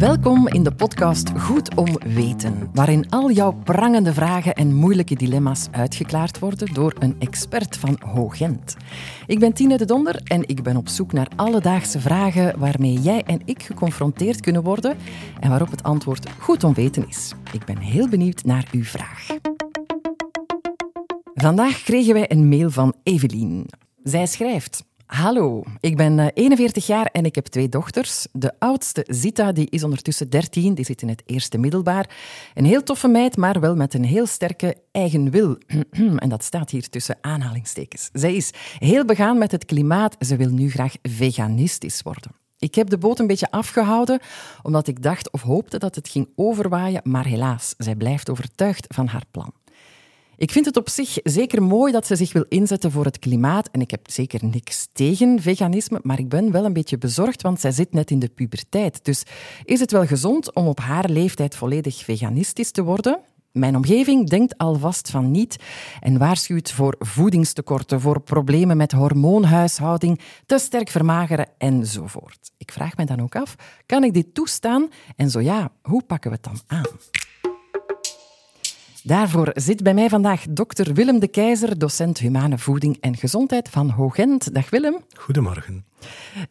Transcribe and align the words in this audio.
Welkom 0.00 0.48
in 0.48 0.62
de 0.62 0.72
podcast 0.72 1.30
Goed 1.38 1.74
om 1.74 1.98
Weten, 1.98 2.70
waarin 2.72 3.10
al 3.10 3.30
jouw 3.30 3.52
prangende 3.52 4.12
vragen 4.12 4.54
en 4.54 4.74
moeilijke 4.74 5.14
dilemma's 5.14 5.68
uitgeklaard 5.70 6.38
worden 6.38 6.74
door 6.74 6.94
een 6.98 7.16
expert 7.18 7.76
van 7.76 8.00
Hoogent. 8.04 8.76
Ik 9.26 9.38
ben 9.38 9.52
Tine 9.52 9.76
de 9.76 9.84
Donder 9.84 10.20
en 10.24 10.48
ik 10.48 10.62
ben 10.62 10.76
op 10.76 10.88
zoek 10.88 11.12
naar 11.12 11.28
alledaagse 11.36 12.00
vragen 12.00 12.58
waarmee 12.58 13.00
jij 13.00 13.22
en 13.26 13.40
ik 13.44 13.62
geconfronteerd 13.62 14.40
kunnen 14.40 14.62
worden 14.62 14.96
en 15.40 15.48
waarop 15.50 15.70
het 15.70 15.82
antwoord 15.82 16.30
goed 16.38 16.64
om 16.64 16.74
weten 16.74 17.08
is. 17.08 17.34
Ik 17.52 17.64
ben 17.64 17.78
heel 17.78 18.08
benieuwd 18.08 18.44
naar 18.44 18.68
uw 18.72 18.84
vraag. 18.84 19.26
Vandaag 21.34 21.82
kregen 21.82 22.14
wij 22.14 22.30
een 22.30 22.48
mail 22.48 22.70
van 22.70 22.94
Evelien. 23.02 23.66
Zij 24.02 24.26
schrijft. 24.26 24.88
Hallo, 25.10 25.62
ik 25.80 25.96
ben 25.96 26.18
41 26.32 26.86
jaar 26.86 27.06
en 27.06 27.24
ik 27.24 27.34
heb 27.34 27.46
twee 27.46 27.68
dochters. 27.68 28.26
De 28.32 28.52
oudste, 28.58 29.04
Zita, 29.08 29.52
die 29.52 29.70
is 29.70 29.84
ondertussen 29.84 30.30
13, 30.30 30.74
die 30.74 30.84
zit 30.84 31.02
in 31.02 31.08
het 31.08 31.22
eerste 31.26 31.58
middelbaar. 31.58 32.10
Een 32.54 32.64
heel 32.64 32.82
toffe 32.82 33.08
meid, 33.08 33.36
maar 33.36 33.60
wel 33.60 33.76
met 33.76 33.94
een 33.94 34.04
heel 34.04 34.26
sterke 34.26 34.76
eigen 34.92 35.30
wil. 35.30 35.58
en 36.16 36.28
dat 36.28 36.44
staat 36.44 36.70
hier 36.70 36.88
tussen 36.88 37.18
aanhalingstekens. 37.20 38.08
Zij 38.12 38.34
is 38.34 38.50
heel 38.78 39.04
begaan 39.04 39.38
met 39.38 39.52
het 39.52 39.64
klimaat. 39.64 40.16
Ze 40.18 40.36
wil 40.36 40.50
nu 40.50 40.70
graag 40.70 40.94
veganistisch 41.02 42.02
worden. 42.02 42.30
Ik 42.58 42.74
heb 42.74 42.88
de 42.88 42.98
boot 42.98 43.18
een 43.18 43.26
beetje 43.26 43.50
afgehouden, 43.50 44.20
omdat 44.62 44.86
ik 44.86 45.02
dacht 45.02 45.30
of 45.30 45.42
hoopte 45.42 45.78
dat 45.78 45.94
het 45.94 46.08
ging 46.08 46.28
overwaaien, 46.34 47.00
maar 47.04 47.26
helaas, 47.26 47.74
zij 47.78 47.94
blijft 47.94 48.30
overtuigd 48.30 48.86
van 48.88 49.06
haar 49.06 49.24
plan. 49.30 49.52
Ik 50.40 50.50
vind 50.50 50.64
het 50.64 50.76
op 50.76 50.88
zich 50.88 51.18
zeker 51.22 51.62
mooi 51.62 51.92
dat 51.92 52.06
ze 52.06 52.16
zich 52.16 52.32
wil 52.32 52.44
inzetten 52.48 52.90
voor 52.90 53.04
het 53.04 53.18
klimaat. 53.18 53.68
En 53.70 53.80
ik 53.80 53.90
heb 53.90 54.10
zeker 54.10 54.44
niks 54.44 54.88
tegen 54.92 55.42
veganisme, 55.42 56.00
maar 56.02 56.18
ik 56.18 56.28
ben 56.28 56.52
wel 56.52 56.64
een 56.64 56.72
beetje 56.72 56.98
bezorgd, 56.98 57.42
want 57.42 57.60
zij 57.60 57.72
zit 57.72 57.92
net 57.92 58.10
in 58.10 58.18
de 58.18 58.28
puberteit. 58.28 59.04
Dus 59.04 59.22
is 59.64 59.80
het 59.80 59.90
wel 59.90 60.06
gezond 60.06 60.54
om 60.54 60.66
op 60.66 60.80
haar 60.80 61.08
leeftijd 61.08 61.54
volledig 61.54 62.04
veganistisch 62.04 62.70
te 62.70 62.82
worden? 62.82 63.20
Mijn 63.52 63.76
omgeving 63.76 64.28
denkt 64.28 64.58
alvast 64.58 65.10
van 65.10 65.30
niet 65.30 65.56
en 66.00 66.18
waarschuwt 66.18 66.72
voor 66.72 66.94
voedingstekorten, 66.98 68.00
voor 68.00 68.20
problemen 68.20 68.76
met 68.76 68.92
hormoonhuishouding, 68.92 70.20
te 70.46 70.58
sterk 70.58 70.88
vermageren 70.88 71.48
enzovoort. 71.58 72.50
Ik 72.56 72.72
vraag 72.72 72.96
me 72.96 73.04
dan 73.04 73.20
ook 73.20 73.36
af, 73.36 73.54
kan 73.86 74.04
ik 74.04 74.14
dit 74.14 74.34
toestaan? 74.34 74.88
En 75.16 75.30
zo 75.30 75.40
ja, 75.40 75.72
hoe 75.82 76.02
pakken 76.02 76.30
we 76.30 76.36
het 76.36 76.44
dan 76.44 76.78
aan? 76.78 77.19
Daarvoor 79.02 79.50
zit 79.54 79.82
bij 79.82 79.94
mij 79.94 80.08
vandaag 80.08 80.44
dokter 80.50 80.94
Willem 80.94 81.18
de 81.18 81.28
Keizer, 81.28 81.78
docent 81.78 82.18
humane 82.18 82.58
voeding 82.58 82.96
en 83.00 83.16
gezondheid 83.16 83.68
van 83.68 83.90
Hoogent. 83.90 84.54
Dag 84.54 84.70
Willem. 84.70 84.96
Goedemorgen. 85.14 85.84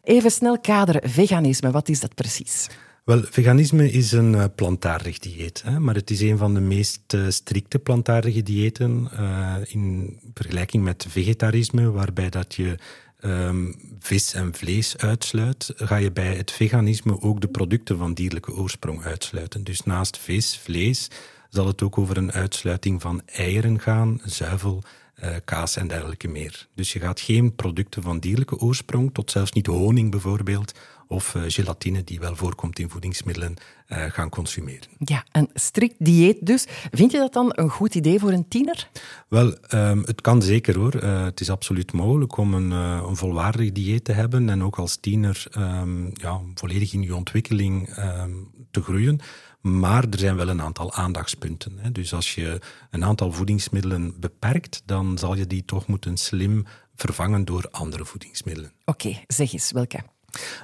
Even 0.02 0.30
snel 0.30 0.60
kaderen, 0.60 1.10
veganisme, 1.10 1.70
wat 1.70 1.88
is 1.88 2.00
dat 2.00 2.14
precies? 2.14 2.66
Wel, 3.04 3.22
veganisme 3.22 3.90
is 3.90 4.12
een 4.12 4.32
uh, 4.32 4.44
plantaardig 4.54 5.18
dieet, 5.18 5.62
hè, 5.62 5.80
maar 5.80 5.94
het 5.94 6.10
is 6.10 6.20
een 6.20 6.38
van 6.38 6.54
de 6.54 6.60
meest 6.60 7.14
uh, 7.14 7.28
strikte 7.28 7.78
plantaardige 7.78 8.42
diëten 8.42 9.08
uh, 9.12 9.54
in 9.64 10.18
vergelijking 10.34 10.84
met 10.84 11.06
vegetarisme, 11.08 11.90
waarbij 11.90 12.28
dat 12.28 12.54
je 12.54 12.78
um, 13.24 13.74
vis 13.98 14.34
en 14.34 14.54
vlees 14.54 14.96
uitsluit, 14.96 15.72
ga 15.76 15.96
je 15.96 16.12
bij 16.12 16.36
het 16.36 16.50
veganisme 16.50 17.20
ook 17.20 17.40
de 17.40 17.48
producten 17.48 17.98
van 17.98 18.14
dierlijke 18.14 18.52
oorsprong 18.52 19.04
uitsluiten. 19.04 19.64
Dus 19.64 19.82
naast 19.82 20.18
vis, 20.18 20.58
vlees, 20.62 21.08
zal 21.50 21.66
het 21.66 21.82
ook 21.82 21.98
over 21.98 22.16
een 22.16 22.32
uitsluiting 22.32 23.00
van 23.00 23.22
eieren 23.26 23.80
gaan, 23.80 24.20
zuivel, 24.24 24.82
uh, 25.24 25.36
kaas 25.44 25.76
en 25.76 25.88
dergelijke 25.88 26.28
meer. 26.28 26.68
Dus 26.74 26.92
je 26.92 27.00
gaat 27.00 27.20
geen 27.20 27.54
producten 27.54 28.02
van 28.02 28.18
dierlijke 28.18 28.58
oorsprong, 28.58 29.14
tot 29.14 29.30
zelfs 29.30 29.52
niet 29.52 29.66
honing 29.66 30.10
bijvoorbeeld, 30.10 30.72
of 31.10 31.34
uh, 31.34 31.42
gelatine, 31.46 32.04
die 32.04 32.20
wel 32.20 32.36
voorkomt 32.36 32.78
in 32.78 32.90
voedingsmiddelen, 32.90 33.54
uh, 33.88 34.04
gaan 34.04 34.28
consumeren. 34.28 34.88
Ja, 34.98 35.24
een 35.32 35.50
strikt 35.54 35.94
dieet 35.98 36.46
dus. 36.46 36.66
Vind 36.90 37.10
je 37.10 37.18
dat 37.18 37.32
dan 37.32 37.52
een 37.54 37.70
goed 37.70 37.94
idee 37.94 38.18
voor 38.18 38.32
een 38.32 38.48
tiener? 38.48 38.88
Wel, 39.28 39.56
um, 39.74 40.02
het 40.04 40.20
kan 40.20 40.42
zeker 40.42 40.78
hoor. 40.78 40.94
Uh, 40.94 41.24
het 41.24 41.40
is 41.40 41.50
absoluut 41.50 41.92
mogelijk 41.92 42.36
om 42.36 42.54
een, 42.54 42.70
een, 42.70 43.16
volwaardig 43.16 43.72
dieet 43.72 44.04
te 44.04 44.12
hebben 44.12 44.50
en 44.50 44.62
ook 44.62 44.78
als 44.78 44.96
tiener 44.96 45.46
um, 45.58 46.10
ja, 46.14 46.40
volledig 46.54 46.92
in 46.92 47.02
je 47.02 47.14
ontwikkeling 47.14 47.96
um, 47.98 48.50
te 48.70 48.82
groeien. 48.82 49.20
Maar 49.60 50.04
er 50.10 50.18
zijn 50.18 50.36
wel 50.36 50.48
een 50.48 50.62
aantal 50.62 50.92
aandachtspunten. 50.92 51.78
Hè. 51.78 51.92
Dus 51.92 52.14
als 52.14 52.34
je 52.34 52.60
een 52.90 53.04
aantal 53.04 53.32
voedingsmiddelen 53.32 54.20
beperkt, 54.20 54.82
dan 54.84 55.18
zal 55.18 55.34
je 55.34 55.46
die 55.46 55.64
toch 55.64 55.86
moeten 55.86 56.16
slim 56.16 56.66
vervangen 56.94 57.44
door 57.44 57.68
andere 57.70 58.04
voedingsmiddelen. 58.04 58.72
Oké, 58.84 59.06
okay, 59.06 59.24
zeg 59.26 59.52
eens, 59.52 59.72
welke? 59.72 59.98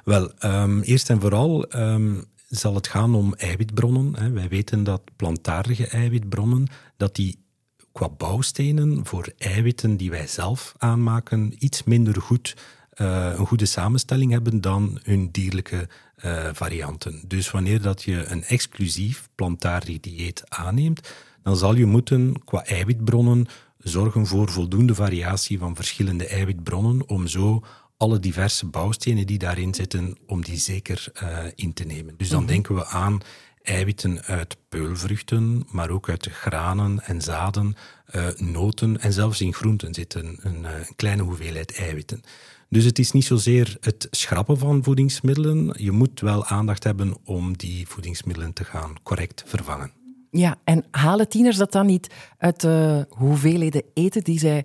Wel, 0.05 0.33
um, 0.45 0.81
eerst 0.81 1.11
en 1.11 1.21
vooral 1.21 1.77
um, 1.77 2.25
zal 2.49 2.75
het 2.75 2.89
gaan 2.89 3.15
om 3.15 3.35
eiwitbronnen. 3.35 4.17
Hè. 4.17 4.31
Wij 4.31 4.49
weten 4.49 4.85
dat 4.85 5.03
plantaardige 5.17 5.87
eiwitbronnen, 5.87 6.67
dat 6.97 7.15
die 7.15 7.45
qua 7.93 8.09
bouwstenen 8.09 9.07
voor 9.07 9.33
eiwitten 9.39 9.97
die 9.97 10.11
wij 10.11 10.27
zelf 10.27 10.75
aanmaken, 10.79 11.55
iets 11.59 11.85
minder 11.85 12.21
goed 12.21 12.57
uh, 12.97 13.33
een 13.37 13.47
goede 13.47 13.67
samenstelling 13.67 14.33
hebben 14.33 14.61
dan 14.61 14.99
hun 15.03 15.31
dierlijke 15.31 15.89
uh, 16.25 16.49
varianten. 16.53 17.23
Dus 17.27 17.51
wanneer 17.51 17.83
dat 17.83 18.03
je 18.03 18.25
een 18.25 18.45
exclusief 18.45 19.29
plantaardig 19.35 20.01
dieet 20.01 20.43
aanneemt, 20.49 21.13
dan 21.43 21.57
zal 21.57 21.75
je 21.75 21.87
moeten 21.87 22.45
qua 22.45 22.65
eiwitbronnen 22.65 23.47
zorgen 23.79 24.27
voor 24.27 24.51
voldoende 24.51 24.95
variatie 24.95 25.59
van 25.59 25.77
verschillende 25.77 26.27
eiwitbronnen 26.27 27.09
om 27.09 27.27
zo 27.27 27.63
alle 27.97 28.19
diverse 28.19 28.67
bouwstenen 28.67 29.27
die 29.27 29.39
daarin 29.39 29.75
zitten, 29.75 30.17
om 30.27 30.45
die 30.45 30.59
zeker 30.59 31.13
uh, 31.23 31.39
in 31.55 31.73
te 31.73 31.85
nemen. 31.85 32.15
Dus 32.17 32.29
dan 32.29 32.41
mm 32.41 32.45
-hmm. 32.45 32.55
denken 32.55 32.75
we 32.75 32.87
aan 32.87 33.21
eiwitten 33.63 34.23
uit 34.23 34.57
peulvruchten, 34.69 35.67
maar 35.71 35.91
ook 35.91 36.09
uit 36.09 36.29
granen 36.33 37.01
en 37.05 37.21
zaden, 37.23 37.75
uh, 38.15 38.29
noten 38.37 39.01
en 39.01 39.13
zelfs 39.13 39.41
in 39.41 39.55
groenten 39.55 39.95
zitten 39.95 40.39
een, 40.41 40.65
een 40.65 40.95
kleine 40.97 41.23
hoeveelheid 41.23 41.79
eiwitten. 41.79 42.23
Dus 42.69 42.85
het 42.85 42.99
is 42.99 43.13
niet 43.13 43.25
zozeer 43.25 43.77
het 43.81 44.09
schrappen 44.11 44.59
van 44.59 44.85
voedingsmiddelen. 44.85 45.73
Je 45.77 45.91
moet 45.91 46.21
wel 46.21 46.47
aandacht 46.47 46.85
hebben 46.85 47.17
om 47.25 47.57
die 47.57 47.89
voedingsmiddelen 47.89 48.53
te 48.53 48.65
gaan 48.65 48.95
correct 49.03 49.45
vervangen. 49.47 49.93
Ja, 50.31 50.57
en 50.65 50.85
halen 50.91 51.29
tieners 51.29 51.57
dat 51.57 51.73
dan 51.73 51.87
niet 51.87 52.11
uit 52.39 52.61
de 52.61 53.07
hoeveelheden 53.09 53.83
eten 53.95 54.25
die 54.25 54.39
zij 54.39 54.65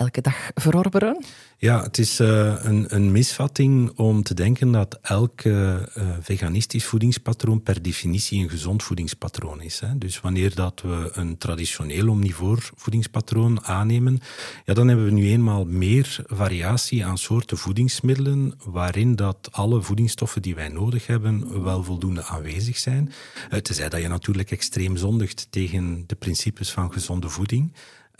elke 0.00 0.20
dag 0.20 0.50
verorberen? 0.54 1.24
Ja, 1.58 1.82
het 1.82 1.98
is 1.98 2.20
uh, 2.20 2.54
een, 2.64 2.94
een, 2.94 3.12
misvatting 3.12 3.90
om 3.96 4.22
te 4.22 4.34
denken 4.34 4.72
dat 4.72 4.98
elk 5.02 5.44
uh, 5.44 5.76
veganistisch 6.20 6.84
voedingspatroon 6.84 7.62
per 7.62 7.82
definitie 7.82 8.42
een 8.42 8.50
gezond 8.50 8.82
voedingspatroon 8.82 9.62
is. 9.62 9.80
Hè. 9.80 9.98
Dus 9.98 10.20
wanneer 10.20 10.54
dat 10.54 10.80
we 10.80 11.10
een 11.12 11.38
traditioneel 11.38 12.08
omnivoor 12.08 12.70
voedingspatroon 12.76 13.64
aannemen, 13.64 14.20
ja, 14.64 14.74
dan 14.74 14.88
hebben 14.88 15.04
we 15.04 15.10
nu 15.10 15.28
eenmaal 15.28 15.64
meer 15.64 16.20
variatie 16.26 17.04
aan 17.04 17.18
soorten 17.18 17.56
voedingsmiddelen, 17.56 18.54
waarin 18.64 19.16
dat 19.16 19.48
alle 19.50 19.82
voedingsstoffen 19.82 20.42
die 20.42 20.54
wij 20.54 20.68
nodig 20.68 21.06
hebben 21.06 21.62
wel 21.62 21.82
voldoende 21.82 22.24
aanwezig 22.24 22.78
zijn. 22.78 23.12
tenzij 23.62 23.88
dat 23.88 24.00
je 24.00 24.08
natuurlijk 24.08 24.50
extreem 24.50 24.96
zondigt 24.96 25.46
tegen 25.50 26.04
de 26.06 26.14
principes 26.14 26.70
van 26.70 26.92
gezonde 26.92 27.28
voeding. 27.28 27.72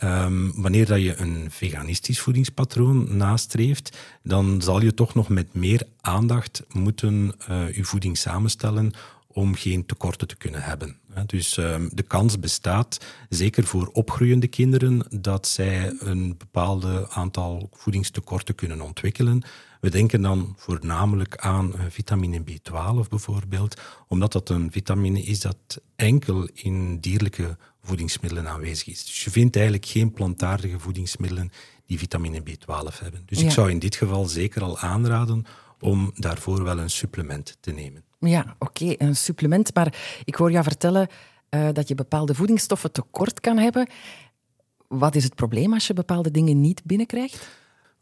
Um, 0.03 0.51
wanneer 0.55 0.85
dat 0.85 1.01
je 1.01 1.17
een 1.17 1.45
veganistisch 1.49 2.19
voedingspatroon 2.19 3.17
nastreeft, 3.17 3.97
dan 4.23 4.61
zal 4.61 4.81
je 4.81 4.93
toch 4.93 5.13
nog 5.13 5.29
met 5.29 5.53
meer 5.53 5.83
aandacht 6.01 6.63
moeten 6.71 7.33
uh, 7.49 7.75
je 7.75 7.83
voeding 7.83 8.17
samenstellen 8.17 8.93
om 9.33 9.55
geen 9.55 9.85
tekorten 9.85 10.27
te 10.27 10.35
kunnen 10.35 10.61
hebben. 10.61 10.99
Dus 11.25 11.57
um, 11.57 11.89
de 11.93 12.03
kans 12.03 12.39
bestaat, 12.39 13.05
zeker 13.29 13.63
voor 13.63 13.87
opgroeiende 13.87 14.47
kinderen, 14.47 15.05
dat 15.09 15.47
zij 15.47 15.93
een 15.99 16.37
bepaald 16.37 17.09
aantal 17.09 17.69
voedingstekorten 17.73 18.55
kunnen 18.55 18.81
ontwikkelen. 18.81 19.43
We 19.81 19.89
denken 19.89 20.21
dan 20.21 20.53
voornamelijk 20.57 21.37
aan 21.37 21.73
vitamine 21.89 22.39
B12 22.39 23.09
bijvoorbeeld, 23.09 23.81
omdat 24.07 24.31
dat 24.31 24.49
een 24.49 24.71
vitamine 24.71 25.21
is 25.21 25.39
dat 25.39 25.81
enkel 25.95 26.49
in 26.53 26.99
dierlijke 26.99 27.57
voedingsmiddelen 27.83 28.47
aanwezig 28.47 28.87
is. 28.87 29.05
Dus 29.05 29.23
je 29.23 29.31
vindt 29.31 29.55
eigenlijk 29.55 29.85
geen 29.85 30.11
plantaardige 30.11 30.79
voedingsmiddelen 30.79 31.51
die 31.85 31.97
vitamine 31.97 32.39
B12 32.39 32.99
hebben. 32.99 33.23
Dus 33.25 33.39
ja. 33.39 33.45
ik 33.45 33.51
zou 33.51 33.69
in 33.69 33.79
dit 33.79 33.95
geval 33.95 34.25
zeker 34.25 34.63
al 34.63 34.79
aanraden 34.79 35.45
om 35.79 36.11
daarvoor 36.15 36.63
wel 36.63 36.79
een 36.79 36.89
supplement 36.89 37.57
te 37.59 37.71
nemen. 37.71 38.03
Ja, 38.29 38.55
oké, 38.59 38.93
een 38.97 39.15
supplement. 39.15 39.75
Maar 39.75 40.21
ik 40.23 40.35
hoor 40.35 40.51
jou 40.51 40.63
vertellen 40.63 41.07
uh, 41.49 41.69
dat 41.73 41.87
je 41.87 41.95
bepaalde 41.95 42.35
voedingsstoffen 42.35 42.91
tekort 42.91 43.39
kan 43.39 43.57
hebben. 43.57 43.87
Wat 44.87 45.15
is 45.15 45.23
het 45.23 45.35
probleem 45.35 45.73
als 45.73 45.87
je 45.87 45.93
bepaalde 45.93 46.31
dingen 46.31 46.61
niet 46.61 46.81
binnenkrijgt? 46.83 47.49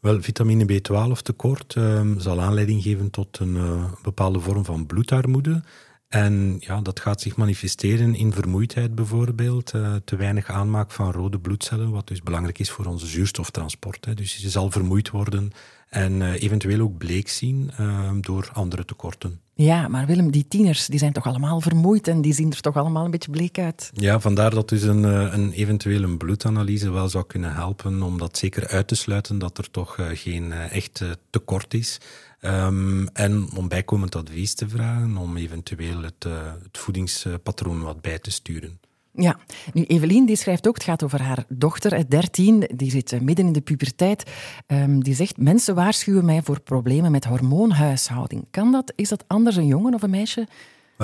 Wel, 0.00 0.22
vitamine 0.22 0.64
B12 0.64 1.22
tekort 1.22 1.74
uh, 1.74 2.00
zal 2.16 2.40
aanleiding 2.40 2.82
geven 2.82 3.10
tot 3.10 3.38
een 3.38 3.54
uh, 3.54 3.92
bepaalde 4.02 4.40
vorm 4.40 4.64
van 4.64 4.86
bloedarmoede. 4.86 5.62
En 6.10 6.56
ja, 6.58 6.80
dat 6.80 7.00
gaat 7.00 7.20
zich 7.20 7.36
manifesteren 7.36 8.14
in 8.14 8.32
vermoeidheid 8.32 8.94
bijvoorbeeld, 8.94 9.74
uh, 9.74 9.94
te 10.04 10.16
weinig 10.16 10.48
aanmaak 10.50 10.90
van 10.90 11.12
rode 11.12 11.38
bloedcellen, 11.38 11.90
wat 11.90 12.08
dus 12.08 12.22
belangrijk 12.22 12.58
is 12.58 12.70
voor 12.70 12.84
onze 12.84 13.06
zuurstoftransport. 13.06 14.04
Hè. 14.04 14.14
Dus 14.14 14.36
je 14.36 14.48
zal 14.48 14.70
vermoeid 14.70 15.10
worden 15.10 15.52
En 15.88 16.32
eventueel 16.32 16.80
ook 16.80 16.98
bleek 16.98 17.28
zien 17.28 17.70
door 18.20 18.50
andere 18.52 18.84
tekorten. 18.84 19.40
Ja, 19.54 19.88
maar 19.88 20.06
Willem, 20.06 20.30
die 20.30 20.48
tieners 20.48 20.86
die 20.86 20.98
zijn 20.98 21.12
toch 21.12 21.26
allemaal 21.26 21.60
vermoeid 21.60 22.08
en 22.08 22.20
die 22.20 22.32
zien 22.32 22.50
er 22.50 22.60
toch 22.60 22.76
allemaal 22.76 23.04
een 23.04 23.10
beetje 23.10 23.30
bleek 23.30 23.58
uit. 23.58 23.90
Ja, 23.94 24.20
vandaar 24.20 24.50
dat 24.50 24.68
dus 24.68 24.82
een, 24.82 25.02
een 25.34 25.52
eventuele 25.52 26.16
bloedanalyse 26.16 26.90
wel 26.90 27.08
zou 27.08 27.24
kunnen 27.26 27.54
helpen 27.54 28.02
om 28.02 28.18
dat 28.18 28.38
zeker 28.38 28.68
uit 28.68 28.88
te 28.88 28.94
sluiten 28.94 29.38
dat 29.38 29.58
er 29.58 29.70
toch 29.70 29.98
geen 30.12 30.52
echt 30.52 31.02
tekort 31.30 31.74
is. 31.74 31.98
Um, 32.40 33.08
en 33.08 33.48
om 33.56 33.68
bijkomend 33.68 34.16
advies 34.16 34.54
te 34.54 34.68
vragen 34.68 35.16
om 35.16 35.36
eventueel 35.36 36.02
het, 36.02 36.24
uh, 36.26 36.52
het 36.62 36.78
voedingspatroon 36.78 37.82
wat 37.82 38.00
bij 38.00 38.18
te 38.18 38.30
sturen. 38.30 38.80
Ja, 39.12 39.38
nu 39.72 39.84
Evelien 39.84 40.26
die 40.26 40.36
schrijft 40.36 40.68
ook, 40.68 40.74
het 40.74 40.84
gaat 40.84 41.02
over 41.02 41.22
haar 41.22 41.44
dochter, 41.48 42.08
13, 42.08 42.70
die 42.74 42.90
zit 42.90 43.12
eh, 43.12 43.20
midden 43.20 43.46
in 43.46 43.52
de 43.52 43.60
puberteit. 43.60 44.30
Um, 44.66 45.02
die 45.02 45.14
zegt, 45.14 45.36
mensen 45.36 45.74
waarschuwen 45.74 46.24
mij 46.24 46.42
voor 46.42 46.60
problemen 46.60 47.10
met 47.10 47.24
hormoonhuishouding. 47.24 48.44
Kan 48.50 48.72
dat? 48.72 48.92
Is 48.96 49.08
dat 49.08 49.24
anders 49.26 49.56
een 49.56 49.66
jongen 49.66 49.94
of 49.94 50.02
een 50.02 50.10
meisje? 50.10 50.46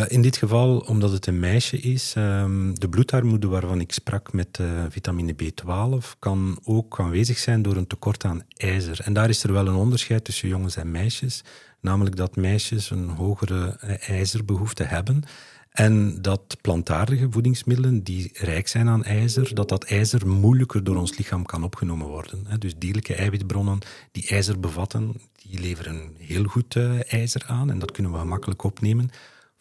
In 0.05 0.23
dit 0.23 0.37
geval, 0.37 0.79
omdat 0.79 1.11
het 1.13 1.27
een 1.27 1.39
meisje 1.39 1.79
is, 1.79 2.13
ehm, 2.17 2.75
de 2.75 2.89
bloedarmoede 2.89 3.47
waarvan 3.47 3.81
ik 3.81 3.93
sprak 3.93 4.33
met 4.33 4.59
uh, 4.61 4.85
vitamine 4.89 5.35
B12 5.35 6.19
kan 6.19 6.59
ook 6.65 7.01
aanwezig 7.01 7.39
zijn 7.39 7.63
door 7.63 7.77
een 7.77 7.87
tekort 7.87 8.25
aan 8.25 8.43
ijzer. 8.57 9.01
En 9.05 9.13
daar 9.13 9.29
is 9.29 9.43
er 9.43 9.53
wel 9.53 9.67
een 9.67 9.75
onderscheid 9.75 10.25
tussen 10.25 10.49
jongens 10.49 10.77
en 10.77 10.91
meisjes, 10.91 11.45
namelijk 11.81 12.17
dat 12.17 12.37
meisjes 12.37 12.91
een 12.91 13.09
hogere 13.09 13.77
eh, 13.81 14.09
ijzerbehoefte 14.09 14.83
hebben. 14.83 15.23
En 15.71 16.23
dat 16.23 16.57
plantaardige 16.61 17.27
voedingsmiddelen 17.31 18.03
die 18.03 18.31
rijk 18.33 18.69
zijn 18.69 18.89
aan 18.89 19.05
ijzer, 19.05 19.55
dat 19.55 19.69
dat 19.69 19.85
ijzer 19.85 20.29
moeilijker 20.29 20.85
door 20.85 20.97
ons 20.97 21.17
lichaam 21.17 21.45
kan 21.45 21.65
opgenomen 21.65 22.07
worden. 22.07 22.47
Dus 22.59 22.75
dierlijke 22.79 23.15
eiwitbronnen 23.15 23.79
die 24.13 24.29
ijzer 24.29 24.61
bevatten, 24.61 25.15
die 25.49 25.61
leveren 25.61 26.15
heel 26.19 26.45
goed 26.45 26.77
eh, 26.77 27.13
ijzer 27.13 27.45
aan 27.47 27.71
en 27.71 27.79
dat 27.79 27.91
kunnen 27.91 28.13
we 28.13 28.19
gemakkelijk 28.19 28.63
opnemen. 28.63 29.11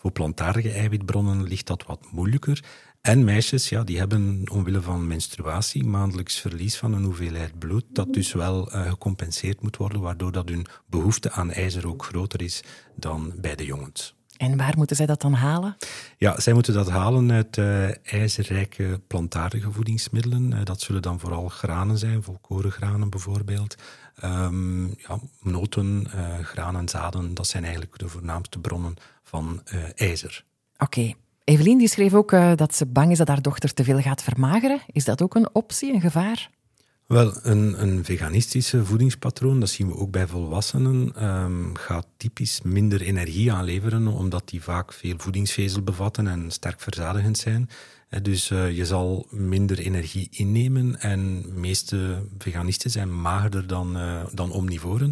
Voor 0.05 0.13
plantaardige 0.13 0.71
eiwitbronnen 0.71 1.43
ligt 1.43 1.67
dat 1.67 1.85
wat 1.85 2.07
moeilijker. 2.11 2.63
En 3.01 3.23
meisjes, 3.23 3.69
ja, 3.69 3.83
die 3.83 3.97
hebben 3.97 4.49
omwille 4.51 4.81
van 4.81 5.07
menstruatie 5.07 5.83
maandelijks 5.83 6.39
verlies 6.39 6.77
van 6.77 6.93
een 6.93 7.03
hoeveelheid 7.03 7.59
bloed, 7.59 7.85
dat 7.89 8.13
dus 8.13 8.33
wel 8.33 8.73
uh, 8.73 8.89
gecompenseerd 8.89 9.61
moet 9.61 9.77
worden, 9.77 10.01
waardoor 10.01 10.31
dat 10.31 10.49
hun 10.49 10.65
behoefte 10.89 11.31
aan 11.31 11.51
ijzer 11.51 11.87
ook 11.87 12.03
groter 12.05 12.41
is 12.41 12.63
dan 12.95 13.33
bij 13.41 13.55
de 13.55 13.65
jongens. 13.65 14.15
En 14.37 14.57
waar 14.57 14.73
moeten 14.77 14.95
zij 14.95 15.05
dat 15.05 15.21
dan 15.21 15.33
halen? 15.33 15.77
Ja, 16.17 16.39
zij 16.39 16.53
moeten 16.53 16.73
dat 16.73 16.89
halen 16.89 17.31
uit 17.31 17.57
uh, 17.57 18.13
ijzerrijke 18.13 19.01
plantaardige 19.07 19.71
voedingsmiddelen. 19.71 20.51
Uh, 20.51 20.59
dat 20.63 20.81
zullen 20.81 21.01
dan 21.01 21.19
vooral 21.19 21.49
granen 21.49 21.97
zijn, 21.97 22.23
volkorengranen 22.23 23.09
bijvoorbeeld. 23.09 23.75
Um, 24.23 24.87
ja, 24.97 25.19
noten, 25.41 26.07
uh, 26.15 26.39
granen, 26.39 26.89
zaden, 26.89 27.33
dat 27.33 27.47
zijn 27.47 27.63
eigenlijk 27.63 27.99
de 27.99 28.09
voornaamste 28.09 28.59
bronnen 28.59 28.95
van 29.23 29.61
ijzer. 29.95 30.45
Oké. 30.77 31.13
Evelien 31.43 31.77
die 31.77 31.87
schreef 31.87 32.13
ook 32.13 32.31
dat 32.55 32.75
ze 32.75 32.85
bang 32.85 33.11
is 33.11 33.17
dat 33.17 33.27
haar 33.27 33.41
dochter 33.41 33.73
te 33.73 33.83
veel 33.83 33.99
gaat 34.01 34.23
vermageren. 34.23 34.79
Is 34.87 35.05
dat 35.05 35.21
ook 35.21 35.35
een 35.35 35.49
optie, 35.53 35.93
een 35.93 36.01
gevaar? 36.01 36.49
Wel, 37.05 37.33
een, 37.41 37.81
een 37.81 38.05
veganistische 38.05 38.85
voedingspatroon, 38.85 39.59
dat 39.59 39.69
zien 39.69 39.87
we 39.87 39.95
ook 39.95 40.11
bij 40.11 40.27
volwassenen, 40.27 41.25
um, 41.25 41.75
gaat 41.77 42.07
typisch 42.17 42.61
minder 42.63 43.01
energie 43.01 43.51
aanleveren, 43.51 44.07
omdat 44.07 44.49
die 44.49 44.63
vaak 44.63 44.93
veel 44.93 45.13
voedingsvezel 45.17 45.81
bevatten 45.81 46.27
en 46.27 46.51
sterk 46.51 46.81
verzadigend 46.81 47.37
zijn. 47.37 47.69
Dus 48.21 48.49
uh, 48.49 48.75
je 48.75 48.85
zal 48.85 49.27
minder 49.29 49.79
energie 49.79 50.27
innemen 50.31 50.99
en 50.99 51.41
de 51.41 51.53
meeste 51.53 52.27
veganisten 52.37 52.91
zijn 52.91 53.21
magerder 53.21 53.67
dan, 53.67 53.97
uh, 53.97 54.23
dan 54.33 54.51
omnivoren. 54.51 55.11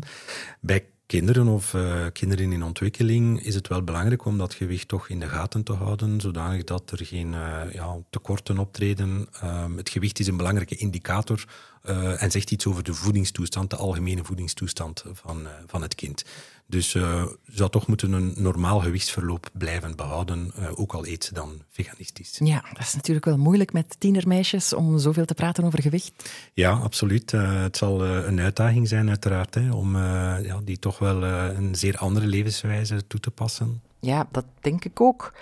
Bij 0.59 0.85
kinderen 1.05 1.47
of 1.47 1.73
uh, 1.73 2.05
kinderen 2.13 2.51
in 2.51 2.63
ontwikkeling 2.63 3.43
is 3.43 3.55
het 3.55 3.67
wel 3.67 3.83
belangrijk 3.83 4.25
om 4.25 4.37
dat 4.37 4.53
gewicht 4.53 4.87
toch 4.87 5.09
in 5.09 5.19
de 5.19 5.27
gaten 5.27 5.63
te 5.63 5.73
houden, 5.73 6.21
zodanig 6.21 6.63
dat 6.63 6.91
er 6.91 7.05
geen 7.05 7.31
ja, 7.71 7.97
tekorten 8.09 8.57
optreden. 8.57 9.27
Um, 9.43 9.77
het 9.77 9.89
gewicht 9.89 10.19
is 10.19 10.27
een 10.27 10.37
belangrijke 10.37 10.75
indicator 10.75 11.45
uh, 11.89 12.21
en 12.21 12.31
zegt 12.31 12.51
iets 12.51 12.65
over 12.65 12.83
de 12.83 12.93
voedingstoestand, 12.93 13.69
de 13.69 13.75
algemene 13.75 14.23
voedingstoestand 14.23 15.03
van, 15.13 15.47
van 15.67 15.81
het 15.81 15.95
kind. 15.95 16.25
Dus 16.65 16.93
uh, 16.93 17.25
zou 17.45 17.69
toch 17.69 17.87
moeten 17.87 18.11
een 18.11 18.33
normaal 18.37 18.79
gewichtsverloop 18.79 19.49
blijven 19.53 19.95
behouden, 19.95 20.51
ook 20.75 20.93
al 20.93 21.07
eet 21.07 21.23
ze 21.23 21.33
dan 21.33 21.61
veganistisch. 21.69 22.39
Ja, 22.43 22.63
dat 22.73 22.83
is 22.83 22.93
natuurlijk 22.93 23.25
wel 23.25 23.37
moeilijk 23.37 23.73
met 23.73 23.95
tienermeisjes 23.99 24.73
om 24.73 24.99
zoveel 24.99 25.25
te 25.25 25.33
praten 25.33 25.63
over 25.63 25.81
gewicht. 25.81 26.11
Ja, 26.53 26.71
absoluut. 26.71 27.31
Het 27.31 27.77
zal 27.77 28.05
een 28.05 28.39
uitdaging 28.39 28.87
zijn 28.87 29.09
uiteraard, 29.09 29.55
hè, 29.55 29.71
om 29.71 29.97
ja, 29.97 30.61
die 30.63 30.79
toch 30.79 30.99
wel 30.99 31.23
een 31.23 31.75
zeer 31.75 31.97
andere 31.97 32.27
levenswijze 32.27 33.07
toe 33.07 33.19
te 33.19 33.31
passen. 33.31 33.81
Ja, 34.03 34.27
dat 34.31 34.45
denk 34.61 34.85
ik 34.85 35.01
ook. 35.01 35.33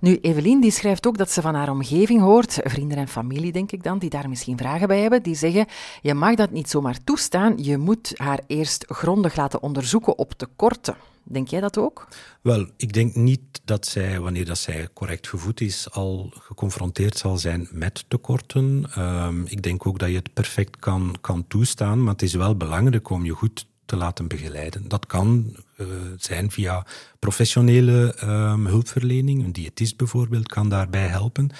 Nu, 0.00 0.18
Evelien 0.20 0.60
die 0.60 0.70
schrijft 0.70 1.06
ook 1.06 1.18
dat 1.18 1.30
ze 1.30 1.40
van 1.40 1.54
haar 1.54 1.70
omgeving 1.70 2.20
hoort, 2.20 2.58
vrienden 2.62 2.98
en 2.98 3.08
familie 3.08 3.52
denk 3.52 3.72
ik 3.72 3.82
dan, 3.82 3.98
die 3.98 4.10
daar 4.10 4.28
misschien 4.28 4.58
vragen 4.58 4.88
bij 4.88 5.00
hebben, 5.00 5.22
die 5.22 5.34
zeggen, 5.34 5.66
je 6.02 6.14
mag 6.14 6.34
dat 6.34 6.50
niet 6.50 6.70
zomaar 6.70 7.04
toestaan, 7.04 7.54
je 7.56 7.78
moet 7.78 8.12
haar 8.16 8.40
eerst 8.46 8.84
grondig 8.88 9.36
laten 9.36 9.62
onderzoeken 9.62 10.18
op 10.18 10.32
tekorten. 10.32 10.96
Denk 11.22 11.48
jij 11.48 11.60
dat 11.60 11.78
ook? 11.78 12.08
Wel, 12.40 12.66
ik 12.76 12.92
denk 12.92 13.14
niet 13.14 13.60
dat 13.64 13.86
zij, 13.86 14.20
wanneer 14.20 14.44
dat 14.44 14.58
zij 14.58 14.88
correct 14.92 15.28
gevoed 15.28 15.60
is, 15.60 15.90
al 15.90 16.32
geconfronteerd 16.34 17.16
zal 17.18 17.36
zijn 17.38 17.68
met 17.72 18.04
tekorten. 18.08 18.90
Um, 18.98 19.44
ik 19.46 19.62
denk 19.62 19.86
ook 19.86 19.98
dat 19.98 20.08
je 20.08 20.16
het 20.16 20.32
perfect 20.32 20.76
kan, 20.76 21.16
kan 21.20 21.44
toestaan, 21.48 22.02
maar 22.02 22.12
het 22.12 22.22
is 22.22 22.34
wel 22.34 22.56
belangrijk 22.56 23.10
om 23.10 23.24
je 23.24 23.32
goed 23.32 23.66
te 23.90 23.96
laten 23.96 24.28
begeleiden. 24.28 24.88
Dat 24.88 25.06
kan 25.06 25.56
uh, 25.76 25.86
zijn 26.16 26.50
via 26.50 26.86
professionele 27.18 28.14
um, 28.22 28.66
hulpverlening. 28.66 29.44
Een 29.44 29.52
diëtist 29.52 29.96
bijvoorbeeld 29.96 30.48
kan 30.48 30.68
daarbij 30.68 31.06
helpen. 31.06 31.50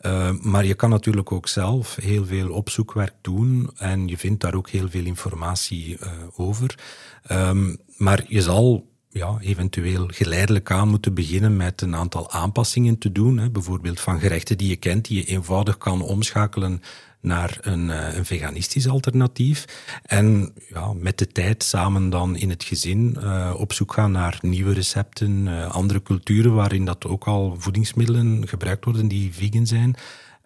Uh, 0.00 0.30
maar 0.30 0.64
je 0.64 0.74
kan 0.74 0.90
natuurlijk 0.90 1.32
ook 1.32 1.48
zelf 1.48 1.96
heel 1.96 2.26
veel 2.26 2.50
opzoekwerk 2.50 3.14
doen 3.20 3.70
en 3.76 4.08
je 4.08 4.18
vindt 4.18 4.40
daar 4.40 4.54
ook 4.54 4.68
heel 4.68 4.88
veel 4.88 5.04
informatie 5.04 5.98
uh, 6.00 6.08
over. 6.36 6.78
Um, 7.30 7.76
maar 7.96 8.24
je 8.28 8.42
zal 8.42 8.89
ja, 9.12 9.36
eventueel 9.40 10.08
geleidelijk 10.12 10.70
aan 10.70 10.88
moeten 10.88 11.14
beginnen 11.14 11.56
met 11.56 11.80
een 11.80 11.94
aantal 11.94 12.30
aanpassingen 12.30 12.98
te 12.98 13.12
doen. 13.12 13.38
Hè. 13.38 13.50
Bijvoorbeeld 13.50 14.00
van 14.00 14.20
gerechten 14.20 14.58
die 14.58 14.68
je 14.68 14.76
kent, 14.76 15.04
die 15.04 15.16
je 15.16 15.24
eenvoudig 15.24 15.78
kan 15.78 16.02
omschakelen 16.02 16.82
naar 17.20 17.58
een, 17.60 17.90
eh, 17.90 18.16
een 18.16 18.24
veganistisch 18.24 18.88
alternatief. 18.88 19.64
En 20.02 20.52
ja, 20.68 20.92
met 20.92 21.18
de 21.18 21.26
tijd 21.26 21.62
samen 21.62 22.10
dan 22.10 22.36
in 22.36 22.50
het 22.50 22.64
gezin 22.64 23.16
uh, 23.18 23.54
op 23.56 23.72
zoek 23.72 23.92
gaan 23.92 24.12
naar 24.12 24.38
nieuwe 24.40 24.72
recepten, 24.72 25.46
uh, 25.46 25.70
andere 25.70 26.02
culturen 26.02 26.54
waarin 26.54 26.84
dat 26.84 27.06
ook 27.06 27.24
al 27.24 27.56
voedingsmiddelen 27.58 28.48
gebruikt 28.48 28.84
worden 28.84 29.08
die 29.08 29.34
vegan 29.34 29.66
zijn. 29.66 29.96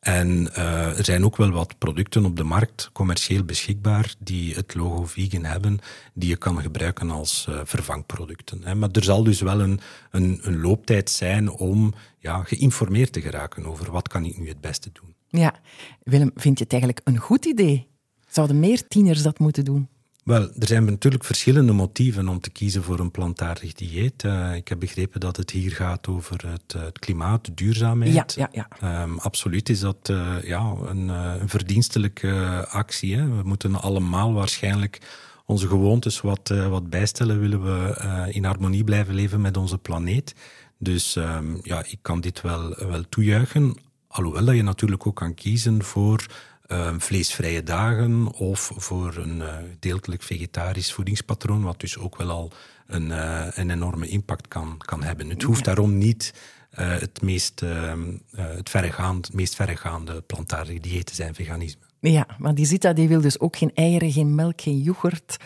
En 0.04 0.48
uh, 0.58 0.98
er 0.98 1.04
zijn 1.04 1.24
ook 1.24 1.36
wel 1.36 1.50
wat 1.50 1.78
producten 1.78 2.24
op 2.24 2.36
de 2.36 2.44
markt, 2.44 2.90
commercieel 2.92 3.44
beschikbaar, 3.44 4.14
die 4.18 4.54
het 4.54 4.74
logo 4.74 5.04
vegan 5.04 5.44
hebben, 5.44 5.78
die 6.14 6.28
je 6.28 6.36
kan 6.36 6.60
gebruiken 6.60 7.10
als 7.10 7.46
uh, 7.48 7.60
vervangproducten. 7.64 8.64
Hè. 8.64 8.74
Maar 8.74 8.88
er 8.92 9.04
zal 9.04 9.24
dus 9.24 9.40
wel 9.40 9.60
een, 9.60 9.80
een, 10.10 10.40
een 10.42 10.60
looptijd 10.60 11.10
zijn 11.10 11.50
om 11.50 11.94
ja, 12.18 12.42
geïnformeerd 12.42 13.12
te 13.12 13.20
geraken 13.20 13.66
over 13.66 13.90
wat 13.90 14.08
kan 14.08 14.24
ik 14.24 14.38
nu 14.38 14.48
het 14.48 14.60
beste 14.60 14.90
doen. 14.92 15.14
Ja, 15.28 15.54
Willem, 16.02 16.30
vind 16.34 16.58
je 16.58 16.64
het 16.64 16.72
eigenlijk 16.72 17.02
een 17.04 17.18
goed 17.18 17.44
idee? 17.44 17.86
Zouden 18.28 18.60
meer 18.60 18.88
tieners 18.88 19.22
dat 19.22 19.38
moeten 19.38 19.64
doen? 19.64 19.88
Wel, 20.24 20.42
er 20.42 20.66
zijn 20.66 20.84
natuurlijk 20.84 21.24
verschillende 21.24 21.72
motieven 21.72 22.28
om 22.28 22.40
te 22.40 22.50
kiezen 22.50 22.82
voor 22.82 22.98
een 22.98 23.10
plantaardig 23.10 23.72
dieet. 23.72 24.22
Uh, 24.22 24.54
ik 24.54 24.68
heb 24.68 24.80
begrepen 24.80 25.20
dat 25.20 25.36
het 25.36 25.50
hier 25.50 25.70
gaat 25.70 26.08
over 26.08 26.48
het, 26.50 26.74
uh, 26.76 26.82
het 26.82 26.98
klimaat, 26.98 27.44
de 27.44 27.54
duurzaamheid. 27.54 28.34
Ja, 28.34 28.48
ja, 28.52 28.68
ja. 28.80 29.02
Um, 29.02 29.18
absoluut 29.18 29.68
is 29.68 29.80
dat 29.80 30.08
uh, 30.10 30.36
ja, 30.42 30.74
een, 30.86 31.08
een 31.08 31.48
verdienstelijke 31.48 32.66
actie. 32.70 33.16
Hè. 33.16 33.28
We 33.36 33.42
moeten 33.42 33.74
allemaal 33.74 34.32
waarschijnlijk 34.32 35.00
onze 35.46 35.68
gewoontes 35.68 36.20
wat, 36.20 36.48
wat 36.68 36.90
bijstellen, 36.90 37.40
willen 37.40 37.62
we 37.62 38.28
in 38.30 38.44
harmonie 38.44 38.84
blijven 38.84 39.14
leven 39.14 39.40
met 39.40 39.56
onze 39.56 39.78
planeet. 39.78 40.34
Dus 40.78 41.16
um, 41.16 41.58
ja, 41.62 41.84
ik 41.86 41.98
kan 42.02 42.20
dit 42.20 42.40
wel, 42.40 42.68
wel 42.68 43.02
toejuichen. 43.08 43.76
Alhoewel 44.08 44.44
dat 44.44 44.54
je 44.54 44.62
natuurlijk 44.62 45.06
ook 45.06 45.16
kan 45.16 45.34
kiezen 45.34 45.82
voor 45.82 46.26
uh, 46.66 46.94
vleesvrije 46.98 47.62
dagen 47.62 48.32
of 48.32 48.72
voor 48.76 49.16
een 49.16 49.36
uh, 49.36 49.56
deeltelijk 49.78 50.22
vegetarisch 50.22 50.92
voedingspatroon, 50.92 51.62
wat 51.62 51.80
dus 51.80 51.98
ook 51.98 52.16
wel 52.16 52.30
al 52.30 52.52
een, 52.86 53.06
uh, 53.06 53.46
een 53.50 53.70
enorme 53.70 54.08
impact 54.08 54.48
kan, 54.48 54.78
kan 54.78 55.02
hebben. 55.02 55.28
Het 55.28 55.42
hoeft 55.42 55.64
daarom 55.64 55.98
niet 55.98 56.34
het, 56.74 57.22
meest, 57.22 57.62
ehm, 57.62 58.12
het, 58.36 58.70
verregaand, 58.70 59.26
het 59.26 59.34
meest 59.34 59.54
verregaande 59.54 60.20
plantaardige 60.20 60.80
dieet 60.80 61.06
te 61.06 61.14
zijn, 61.14 61.34
veganisme. 61.34 61.82
Ja, 62.00 62.26
maar 62.38 62.54
die 62.54 62.66
Zita 62.66 62.92
die 62.92 63.08
wil 63.08 63.20
dus 63.20 63.40
ook 63.40 63.56
geen 63.56 63.74
eieren, 63.74 64.12
geen 64.12 64.34
melk, 64.34 64.60
geen 64.60 64.78
yoghurt. 64.78 65.36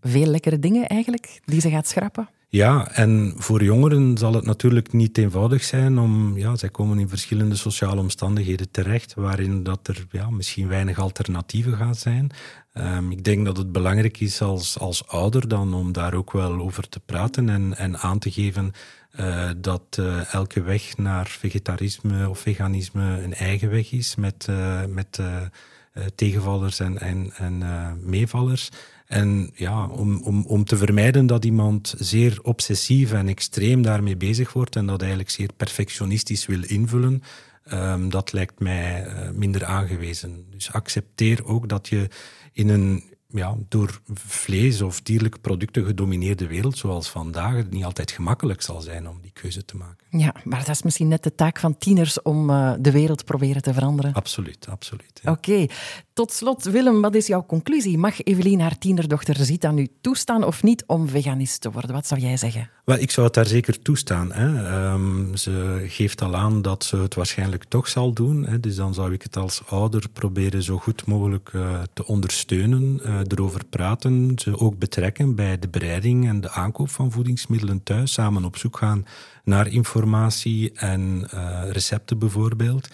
Veel 0.00 0.26
lekkere 0.26 0.58
dingen 0.58 0.86
eigenlijk, 0.86 1.40
die 1.44 1.60
ze 1.60 1.70
gaat 1.70 1.88
schrappen. 1.88 2.28
Ja, 2.52 2.90
en 2.92 3.34
voor 3.36 3.62
jongeren 3.62 4.18
zal 4.18 4.34
het 4.34 4.44
natuurlijk 4.44 4.92
niet 4.92 5.18
eenvoudig 5.18 5.64
zijn 5.64 5.98
om, 5.98 6.38
ja, 6.38 6.56
zij 6.56 6.68
komen 6.68 6.98
in 6.98 7.08
verschillende 7.08 7.56
sociale 7.56 8.00
omstandigheden 8.00 8.70
terecht 8.70 9.14
waarin 9.14 9.62
dat 9.62 9.88
er 9.88 10.06
ja, 10.10 10.30
misschien 10.30 10.68
weinig 10.68 10.98
alternatieven 10.98 11.76
gaan 11.76 11.94
zijn. 11.94 12.30
Um, 12.74 13.10
ik 13.10 13.24
denk 13.24 13.44
dat 13.44 13.56
het 13.56 13.72
belangrijk 13.72 14.20
is 14.20 14.40
als, 14.42 14.78
als 14.78 15.08
ouder 15.08 15.48
dan 15.48 15.74
om 15.74 15.92
daar 15.92 16.14
ook 16.14 16.32
wel 16.32 16.60
over 16.60 16.88
te 16.88 17.00
praten 17.00 17.48
en, 17.48 17.76
en 17.76 17.98
aan 17.98 18.18
te 18.18 18.30
geven 18.30 18.72
uh, 19.20 19.50
dat 19.56 19.96
uh, 20.00 20.34
elke 20.34 20.62
weg 20.62 20.96
naar 20.96 21.26
vegetarisme 21.26 22.28
of 22.28 22.38
veganisme 22.38 23.22
een 23.22 23.34
eigen 23.34 23.70
weg 23.70 23.92
is 23.92 24.14
met, 24.14 24.46
uh, 24.50 24.84
met 24.84 25.20
tegenvallers 26.14 26.80
en, 26.80 26.98
en, 26.98 27.32
en 27.36 27.62
meevallers. 28.04 28.70
En 29.10 29.50
ja, 29.54 29.86
om, 29.86 30.22
om, 30.22 30.44
om 30.46 30.64
te 30.64 30.76
vermijden 30.76 31.26
dat 31.26 31.44
iemand 31.44 31.94
zeer 31.98 32.38
obsessief 32.42 33.12
en 33.12 33.28
extreem 33.28 33.82
daarmee 33.82 34.16
bezig 34.16 34.52
wordt 34.52 34.76
en 34.76 34.86
dat 34.86 35.00
eigenlijk 35.00 35.30
zeer 35.30 35.50
perfectionistisch 35.56 36.46
wil 36.46 36.62
invullen, 36.66 37.22
um, 37.72 38.10
dat 38.10 38.32
lijkt 38.32 38.60
mij 38.60 39.06
uh, 39.06 39.30
minder 39.30 39.64
aangewezen. 39.64 40.44
Dus 40.50 40.72
accepteer 40.72 41.44
ook 41.44 41.68
dat 41.68 41.88
je 41.88 42.08
in 42.52 42.68
een 42.68 43.04
ja, 43.32 43.56
door 43.68 44.00
vlees 44.14 44.82
of 44.82 45.00
dierlijke 45.00 45.38
producten 45.38 45.84
gedomineerde 45.84 46.46
wereld 46.46 46.78
zoals 46.78 47.08
vandaag 47.08 47.54
het 47.54 47.70
niet 47.70 47.84
altijd 47.84 48.10
gemakkelijk 48.10 48.62
zal 48.62 48.80
zijn 48.80 49.08
om 49.08 49.18
die 49.22 49.32
keuze 49.32 49.64
te 49.64 49.76
maken. 49.76 50.06
Ja, 50.10 50.34
maar 50.44 50.58
dat 50.58 50.68
is 50.74 50.82
misschien 50.82 51.08
net 51.08 51.22
de 51.22 51.34
taak 51.34 51.58
van 51.58 51.78
tieners 51.78 52.22
om 52.22 52.50
uh, 52.50 52.72
de 52.80 52.90
wereld 52.90 53.24
proberen 53.24 53.62
te 53.62 53.72
veranderen. 53.72 54.12
Absoluut, 54.12 54.66
absoluut. 54.68 55.20
Ja. 55.22 55.30
Oké, 55.30 55.50
okay. 55.50 55.70
Tot 56.20 56.32
slot 56.32 56.64
Willem, 56.64 57.00
wat 57.00 57.14
is 57.14 57.26
jouw 57.26 57.46
conclusie? 57.46 57.98
Mag 57.98 58.22
Evelien 58.22 58.60
haar 58.60 58.78
tienerdochter 58.78 59.36
Zita 59.36 59.70
nu 59.70 59.88
toestaan 60.00 60.44
of 60.44 60.62
niet 60.62 60.84
om 60.86 61.08
veganist 61.08 61.60
te 61.60 61.70
worden? 61.70 61.92
Wat 61.92 62.06
zou 62.06 62.20
jij 62.20 62.36
zeggen? 62.36 62.70
Wel, 62.84 62.98
ik 62.98 63.10
zou 63.10 63.26
het 63.26 63.34
daar 63.34 63.46
zeker 63.46 63.82
toestaan. 63.82 64.32
Hè. 64.32 64.92
Um, 64.92 65.36
ze 65.36 65.84
geeft 65.88 66.22
al 66.22 66.36
aan 66.36 66.62
dat 66.62 66.84
ze 66.84 66.96
het 66.96 67.14
waarschijnlijk 67.14 67.64
toch 67.64 67.88
zal 67.88 68.12
doen. 68.12 68.46
Hè. 68.46 68.60
Dus 68.60 68.76
dan 68.76 68.94
zou 68.94 69.12
ik 69.12 69.22
het 69.22 69.36
als 69.36 69.62
ouder 69.66 70.08
proberen 70.12 70.62
zo 70.62 70.76
goed 70.76 71.06
mogelijk 71.06 71.50
uh, 71.54 71.82
te 71.92 72.06
ondersteunen. 72.06 73.00
Uh, 73.04 73.20
erover 73.28 73.64
praten, 73.64 74.32
ze 74.36 74.58
ook 74.58 74.78
betrekken 74.78 75.34
bij 75.34 75.58
de 75.58 75.68
bereiding 75.68 76.28
en 76.28 76.40
de 76.40 76.50
aankoop 76.50 76.90
van 76.90 77.10
voedingsmiddelen 77.10 77.82
thuis, 77.82 78.12
samen 78.12 78.44
op 78.44 78.56
zoek 78.56 78.76
gaan 78.76 79.04
naar 79.44 79.68
informatie 79.68 80.72
en 80.72 81.28
uh, 81.34 81.62
recepten 81.70 82.18
bijvoorbeeld. 82.18 82.88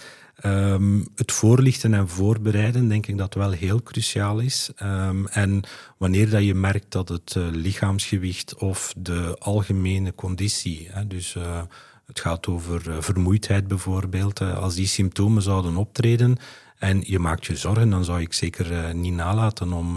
Um, 0.45 1.09
het 1.15 1.33
voorlichten 1.33 1.95
en 1.95 2.09
voorbereiden 2.09 2.89
denk 2.89 3.07
ik 3.07 3.19
dat 3.19 3.35
wel 3.35 3.51
heel 3.51 3.83
cruciaal 3.83 4.39
is. 4.39 4.71
Um, 4.83 5.27
en 5.27 5.63
wanneer 5.97 6.31
dat 6.31 6.45
je 6.45 6.55
merkt 6.55 6.93
dat 6.93 7.09
het 7.09 7.35
uh, 7.39 7.47
lichaamsgewicht 7.51 8.55
of 8.55 8.95
de 8.97 9.37
algemene 9.39 10.15
conditie, 10.15 10.89
hè, 10.91 11.07
dus 11.07 11.35
uh, 11.35 11.63
het 12.07 12.21
gaat 12.21 12.47
over 12.47 13.03
vermoeidheid 13.03 13.69
bijvoorbeeld, 13.69 14.41
als 14.41 14.75
die 14.75 14.87
symptomen 14.87 15.43
zouden 15.43 15.77
optreden, 15.77 16.37
en 16.79 17.03
je 17.05 17.19
maakt 17.19 17.47
je 17.47 17.57
zorgen, 17.57 17.91
dan 17.91 18.05
zou 18.05 18.21
ik 18.21 18.33
zeker 18.33 18.95
niet 18.95 19.15
nalaten 19.15 19.73
om 19.73 19.95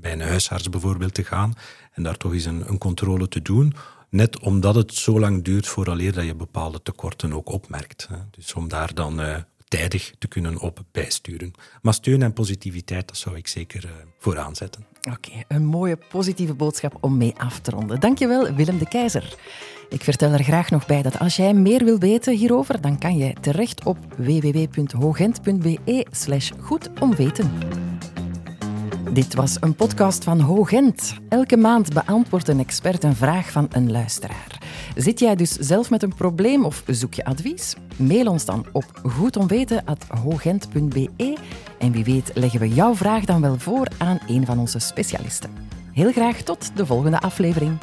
bij 0.00 0.12
een 0.12 0.20
huisarts 0.20 0.68
bijvoorbeeld 0.68 1.14
te 1.14 1.24
gaan 1.24 1.54
en 1.92 2.02
daar 2.02 2.16
toch 2.16 2.32
eens 2.32 2.44
een, 2.44 2.68
een, 2.68 2.78
controle 2.78 3.28
te 3.28 3.42
doen. 3.42 3.74
Net 4.08 4.38
omdat 4.40 4.74
het 4.74 4.94
zo 4.94 5.20
lang 5.20 5.44
duurt 5.44 5.66
vooraleer 5.66 6.12
dat 6.12 6.24
je 6.24 6.34
bepaalde 6.34 6.82
tekorten 6.82 7.32
ook 7.32 7.48
opmerkt. 7.48 8.08
Dus 8.30 8.54
om 8.54 8.68
daar 8.68 8.94
dan 8.94 9.20
tijdig 9.70 10.12
te 10.18 10.28
kunnen 10.28 10.60
op 10.60 10.84
bijsturen. 10.92 11.52
Maar 11.82 11.94
steun 11.94 12.22
en 12.22 12.32
positiviteit, 12.32 13.08
dat 13.08 13.16
zou 13.16 13.36
ik 13.36 13.48
zeker 13.48 13.90
vooraan 14.18 14.56
zetten. 14.56 14.84
Oké, 15.10 15.30
een 15.48 15.64
mooie 15.64 15.98
positieve 16.08 16.54
boodschap 16.54 16.96
om 17.00 17.16
mee 17.16 17.34
af 17.36 17.60
te 17.60 17.70
ronden. 17.70 18.00
Dankjewel, 18.00 18.54
Willem 18.54 18.78
de 18.78 18.88
Keizer. 18.88 19.34
Ik 19.88 20.02
vertel 20.02 20.32
er 20.32 20.44
graag 20.44 20.70
nog 20.70 20.86
bij 20.86 21.02
dat 21.02 21.18
als 21.18 21.36
jij 21.36 21.54
meer 21.54 21.84
wil 21.84 21.98
weten 21.98 22.36
hierover, 22.36 22.80
dan 22.80 22.98
kan 22.98 23.16
je 23.16 23.32
terecht 23.40 23.84
op 23.84 23.98
www.hogent.be 24.16 26.06
slash 26.10 26.50
goed. 26.60 26.90
Dit 29.12 29.34
was 29.34 29.56
een 29.60 29.74
podcast 29.74 30.24
van 30.24 30.40
Hogent. 30.40 31.14
Elke 31.28 31.56
maand 31.56 31.92
beantwoordt 31.92 32.48
een 32.48 32.58
expert 32.58 33.04
een 33.04 33.16
vraag 33.16 33.50
van 33.50 33.68
een 33.70 33.90
luisteraar. 33.90 34.58
Zit 34.94 35.18
jij 35.18 35.36
dus 35.36 35.52
zelf 35.52 35.90
met 35.90 36.02
een 36.02 36.14
probleem 36.14 36.64
of 36.64 36.82
zoek 36.86 37.14
je 37.14 37.24
advies? 37.24 37.74
Mail 38.00 38.26
ons 38.26 38.44
dan 38.44 38.66
op 38.72 38.84
goedomweten.hogent.be 39.02 41.36
en 41.78 41.92
wie 41.92 42.04
weet 42.04 42.30
leggen 42.34 42.60
we 42.60 42.68
jouw 42.68 42.94
vraag 42.94 43.24
dan 43.24 43.40
wel 43.40 43.58
voor 43.58 43.88
aan 43.98 44.18
een 44.26 44.46
van 44.46 44.58
onze 44.58 44.78
specialisten. 44.78 45.50
Heel 45.92 46.12
graag 46.12 46.36
tot 46.36 46.76
de 46.76 46.86
volgende 46.86 47.20
aflevering. 47.20 47.78